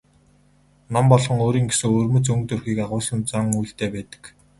Ном 0.93 1.05
болгон 1.11 1.43
өөрийн 1.45 1.67
гэсэн 1.69 1.87
өвөрмөц 1.93 2.25
өнгө 2.33 2.47
төрхийг 2.49 2.79
агуулсан 2.85 3.19
зан 3.29 3.45
үйлтэй 3.59 3.89
байдаг. 3.93 4.21